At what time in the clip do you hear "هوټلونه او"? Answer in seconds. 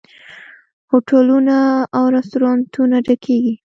0.89-2.03